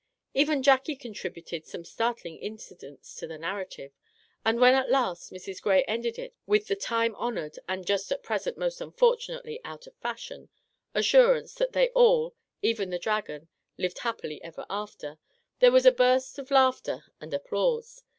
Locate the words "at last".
4.73-5.31